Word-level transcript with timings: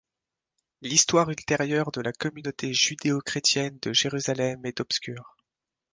L'histoire 0.81 1.27
ultérieure 1.29 1.91
de 1.91 2.01
la 2.01 2.11
communauté 2.11 2.73
judéo-chrétienne 2.73 3.77
de 3.83 3.93
Jérusalem 3.93 4.65
est 4.65 4.79
obscure. 4.79 5.35